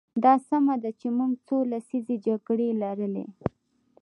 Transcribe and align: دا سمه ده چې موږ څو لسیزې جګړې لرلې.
دا 0.23 0.33
سمه 0.47 0.75
ده 0.83 0.91
چې 0.99 1.07
موږ 1.17 1.31
څو 1.47 1.57
لسیزې 1.71 2.15
جګړې 2.25 2.69
لرلې. 2.81 3.25